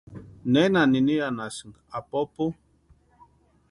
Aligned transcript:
¿Nena 0.53 0.81
niniranhasïni 0.91 1.79
apupu? 1.97 2.45